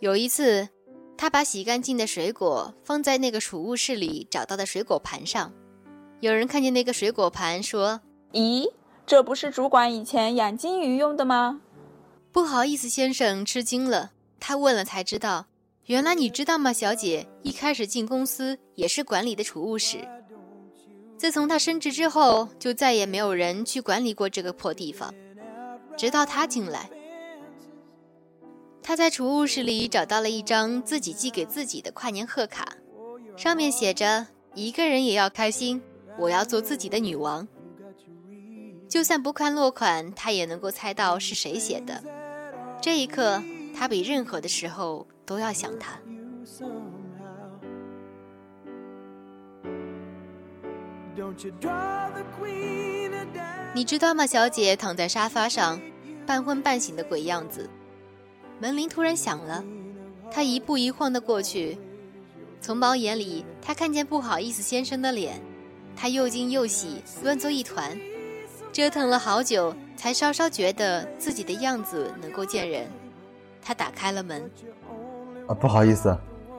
[0.00, 0.68] 有一次。
[1.14, 5.52] 她把洗干净的水果放在那个储物室里找到的水果盘上。
[6.18, 8.00] 有人看见那个水果盘，说
[8.32, 8.68] ：“咦，
[9.06, 11.60] 这不是主管以前养金鱼用的吗？”
[12.32, 14.10] 不好意思，先生吃惊了。
[14.40, 15.46] 他问了才知道，
[15.86, 19.98] 原来你知道吗，小姐一开始进公司也是管理的储物室。
[21.22, 25.14] 自从他升职之后，就再也没有人去管理过这个破地方，
[25.96, 26.90] 直到他进来。
[28.82, 32.76] 他在储物室里找到了一张自己寄给自己的跨年贺卡，
[33.36, 35.80] 上面写着：“一个人也要开心，
[36.18, 37.46] 我要做自己的女王。”
[38.90, 42.02] 就算不看落款，他也能够猜到是谁写的。
[42.80, 43.40] 这一刻，
[43.72, 46.00] 他比任何的时候都要想他。
[53.74, 55.80] 你知道吗，小姐躺在沙发上，
[56.26, 57.68] 半昏半醒的鬼样子。
[58.60, 59.64] 门铃突然响了，
[60.30, 61.78] 她一步一晃的过去，
[62.60, 65.40] 从猫眼里，她看见不好意思先生的脸，
[65.96, 67.98] 她又惊又喜，乱作一团，
[68.72, 72.86] 折腾了好久，才稍稍觉得自己的样子能够见人。
[73.62, 74.50] 她打开了门，
[75.48, 76.16] 啊，不好意思，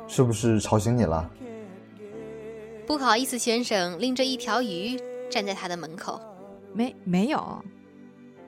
[0.08, 1.30] 是不是吵醒你了？
[2.86, 6.20] 不好意思，先生拎着一条鱼站在他的门口，
[6.74, 7.64] 没没有。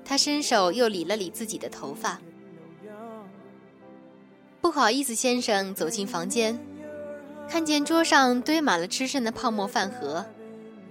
[0.03, 2.19] 他伸手又理了理自己的头发。
[4.61, 6.59] 不好意思，先生走进房间，
[7.47, 10.25] 看见桌上堆满了吃剩的泡沫饭盒。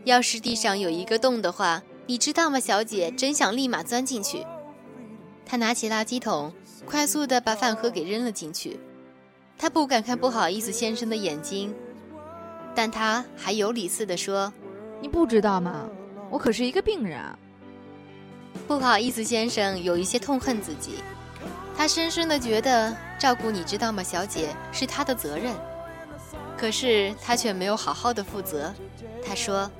[0.05, 3.11] 要是地上有一个洞的话，你知道吗，小姐？
[3.11, 4.45] 真想立马钻进去。
[5.45, 6.53] 他拿起垃圾桶，
[6.87, 8.81] 快速地把饭盒给扔了进去。
[9.59, 11.75] 他不敢看不好意思先生的眼睛，
[12.75, 14.53] 但他还有理似的说
[15.01, 15.89] ：“你不知道吗？
[16.31, 17.39] 我可是一个病人啊。”
[18.67, 20.97] 不好意思，先生有一些痛恨自己。
[21.77, 25.53] 他深深的觉得照顾你知道吗，小姐是他的责任，
[26.57, 28.73] 可是他却没有好好的负责。
[29.27, 29.71] 他说：“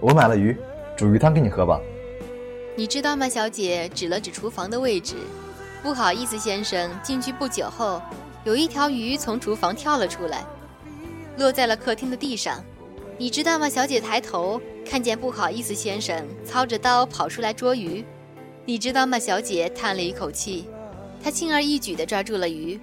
[0.00, 0.56] 我买了鱼，
[0.96, 1.80] 煮鱼汤给你喝吧。”
[2.76, 5.16] 你知道吗，小姐指了指厨房的位置。
[5.82, 8.02] 不好意思，先生进去不久后，
[8.44, 10.44] 有一条鱼从厨房跳了出来，
[11.36, 12.64] 落在了客厅的地上。
[13.18, 18.04] 你知道吗，小姐抬头看见不好意思先生操着刀跑出来捉鱼。
[18.64, 20.68] 你知道吗，小姐叹了一口气，
[21.22, 22.78] 她轻而易举地抓住了鱼，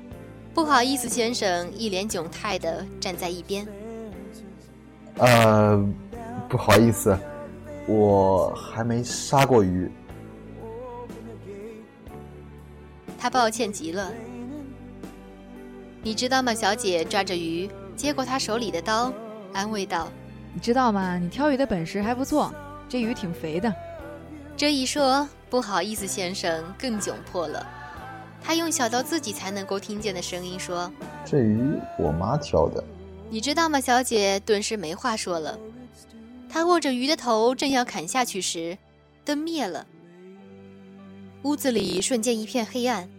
[0.53, 3.67] 不好意思，先生一脸窘态的站在一边。
[5.17, 5.77] 呃，
[6.49, 7.15] 不好意思，
[7.85, 9.91] 我还没杀过鱼。
[13.19, 14.11] 他抱歉极了。
[16.01, 19.13] 你知道吗，小姐抓着鱼，接过他手里的刀，
[19.53, 20.09] 安慰道
[20.53, 21.17] ：“你知道吗？
[21.17, 22.53] 你挑鱼的本事还不错，
[22.89, 23.73] 这鱼挺肥的。”
[24.55, 27.65] 这一说，不好意思，先生更窘迫了。
[28.41, 30.91] 他用小到自己才能够听见的声音说
[31.25, 32.83] ：“这鱼我妈挑的。”
[33.31, 34.39] 你知道吗，小姐？
[34.41, 35.57] 顿时没话说了。
[36.49, 38.77] 他握着鱼的头，正要砍下去时，
[39.25, 39.87] 灯灭了，
[41.41, 43.09] 屋子里瞬间一片黑暗。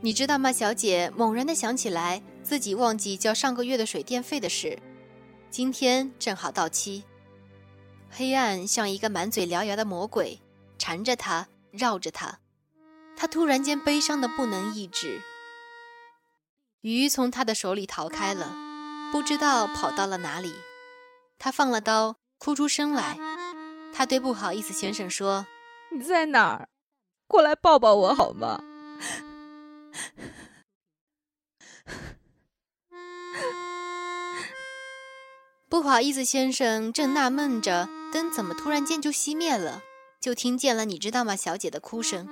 [0.00, 1.10] 你知道吗，小姐？
[1.16, 4.78] 猛然的想起来，自己忘记交上个月的水电费的事，
[5.50, 7.02] 今天正好到期。
[8.08, 10.40] 黑暗像一个满嘴獠牙的魔鬼，
[10.78, 12.38] 缠着他，绕着他。
[13.16, 15.20] 他突然间悲伤的不能抑制，
[16.82, 18.54] 鱼从他的手里逃开了，
[19.10, 20.54] 不知道跑到了哪里。
[21.40, 23.18] 他放了刀，哭出声来。
[23.92, 25.48] 他对不好意思先生说
[25.90, 26.68] ：“你在哪儿？
[27.26, 28.62] 过来抱抱我好吗？”
[35.82, 39.82] 不好意思先生正纳闷着，灯怎么突然间就熄灭了，
[40.20, 42.26] 就听见了你知道吗，小姐的哭声。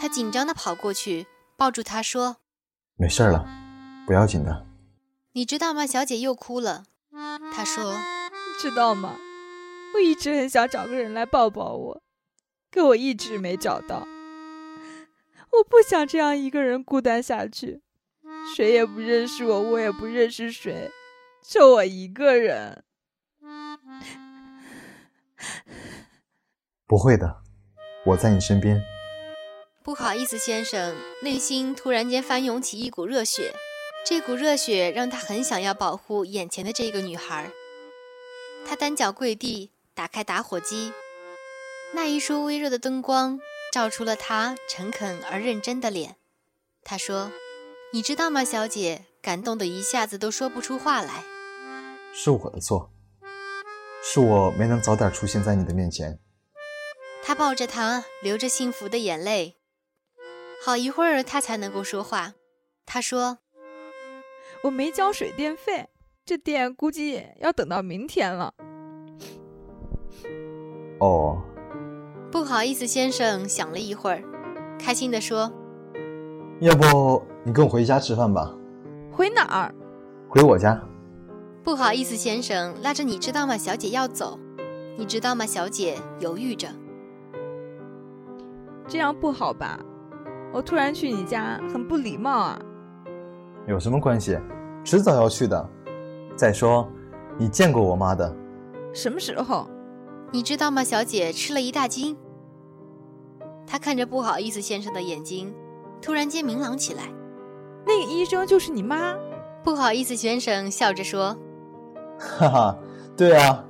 [0.00, 1.26] 他紧张地跑过去，
[1.56, 2.38] 抱住她说
[2.96, 3.46] ：“没事了，
[4.06, 4.66] 不要紧的。”
[5.34, 5.86] 你知道吗？
[5.86, 6.84] 小姐又哭了。
[7.54, 7.96] 她说
[8.58, 9.16] ：“知道吗？
[9.94, 12.02] 我一直很想找个人来抱抱我，
[12.72, 14.08] 可我一直没找到。
[15.52, 17.82] 我不想这样一个人孤单下去，
[18.56, 20.90] 谁也不认识我，我也不认识谁，
[21.42, 22.84] 就我一个人。
[26.86, 27.42] ”不会的，
[28.06, 28.82] 我在你身边。
[29.82, 33.52] 不好意思，先生，内心突然间翻涌起一股热血，
[34.06, 37.50] 这股热血让他很想要保护眼前的这个女孩。
[38.64, 40.92] 他单脚跪地，打开打火机，
[41.94, 43.40] 那一束微弱的灯光
[43.72, 46.14] 照出了他诚恳而认真的脸。
[46.84, 47.32] 他说
[47.92, 51.24] ：“你知道吗，小姐？”感动的一下子都说不出话来。
[52.12, 52.90] 是我的错，
[54.02, 56.18] 是我没能早点出现在你的面前。
[57.24, 59.56] 他抱着糖，流着幸福的眼泪。
[60.64, 62.34] 好一会儿，他才能够说话。
[62.84, 63.38] 他说
[64.64, 65.88] ：“我没交水电费，
[66.24, 68.54] 这电估计要等到明天了。”
[71.00, 71.42] 哦，
[72.30, 73.48] 不好意思，先生。
[73.48, 74.22] 想了一会儿，
[74.78, 75.50] 开心地说
[76.60, 78.54] ：“要不你跟我回家吃饭吧？”
[79.10, 79.74] 回哪儿？
[80.28, 80.80] 回我家。
[81.64, 82.74] 不好意思，先生。
[82.82, 83.56] 拉着你知道吗？
[83.56, 84.38] 小姐要走。
[84.98, 85.46] 你知道吗？
[85.46, 86.68] 小姐犹豫着。
[88.88, 89.78] 这样不好吧？
[90.52, 92.60] 我突然去你家，很不礼貌啊！
[93.66, 94.36] 有什么关系？
[94.84, 95.70] 迟早要去的。
[96.36, 96.88] 再说，
[97.38, 98.34] 你见过我妈的？
[98.92, 99.68] 什么时候？
[100.32, 100.82] 你知道吗？
[100.82, 102.16] 小姐吃了一大惊。
[103.66, 105.54] 她看着不好意思先生的眼睛，
[106.02, 107.04] 突然间明朗起来。
[107.86, 109.16] 那个医生就是你妈？
[109.62, 111.36] 不好意思先生笑着说
[112.38, 112.78] ：“哈哈，
[113.16, 113.64] 对啊。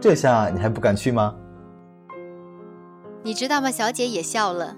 [0.00, 1.34] 这下你还不敢去吗？”
[3.24, 3.70] 你知道吗？
[3.70, 4.76] 小姐也笑了。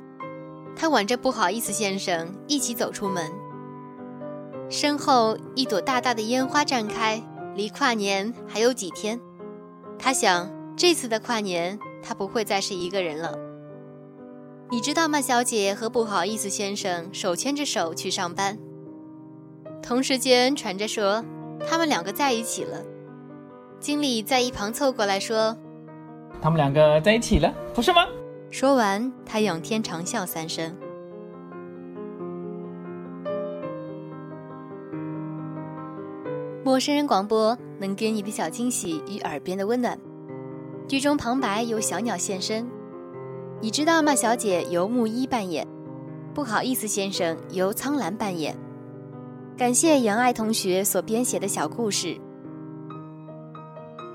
[0.74, 3.30] 她挽着不好意思先生一起走出门，
[4.70, 7.22] 身后一朵大大的烟花绽开，
[7.54, 9.20] 离跨年还有几天。
[9.98, 13.38] 她想，这次的跨年她不会再是一个人了。
[14.70, 15.20] 你知道吗？
[15.20, 18.56] 小姐和不好意思先生手牵着手去上班，
[19.82, 21.22] 同时间传着说
[21.68, 22.82] 他们两个在一起了。
[23.78, 25.56] 经理在一旁凑过来说
[26.42, 28.02] ：“他们两个在一起了，不是吗？”
[28.50, 30.76] 说完，他仰天长笑三声。
[36.62, 39.98] 陌生人广播能给你的小惊喜与耳边的温暖。
[40.86, 42.68] 剧中旁白由小鸟现身，
[43.60, 44.14] 你知道吗？
[44.14, 45.66] 小姐由木一扮演，
[46.34, 48.56] 不好意思，先生由苍兰扮演。
[49.60, 52.18] 感谢杨爱同学所编写的小故事。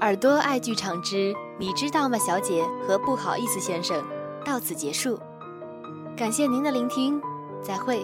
[0.02, 2.18] 耳朵爱剧场之你知道吗？
[2.18, 4.04] 小姐和不好意思，先生。
[4.44, 5.20] 到此结束，
[6.18, 7.22] 感谢您的聆听，
[7.62, 8.04] 再会。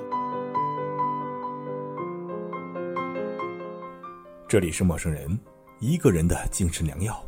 [4.48, 5.36] 这里是陌生人，
[5.80, 7.20] 一个人的精神良药，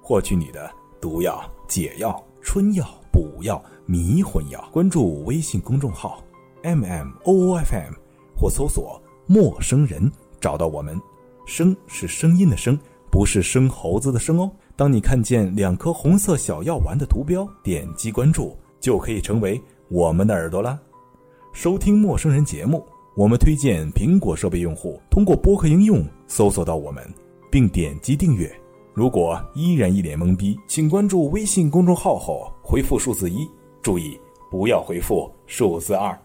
[0.00, 4.66] 获取你的毒药、解药、春药、补药、迷魂药。
[4.72, 6.24] 关注微信公众号
[6.62, 7.92] m m o o f m
[8.34, 10.10] 或搜索“陌生人”，
[10.40, 11.00] 找到我们。
[11.46, 12.78] 声是声音的声，
[13.10, 14.50] 不是生猴子的生哦。
[14.74, 20.78] 当你看见两颗红色小药丸的图标，点击关注就可以成为我们的耳朵啦。
[21.52, 22.84] 收听陌生人节目，
[23.16, 27.02] 我们推荐苹果设备用户通过播客应用搜索到我们，
[27.50, 28.52] 并点击订阅。
[28.92, 33.48] 如果依然一脸懵逼，请关注微信公众号后回复数字一，
[33.80, 34.18] 注意
[34.50, 36.18] 不要回复数字二。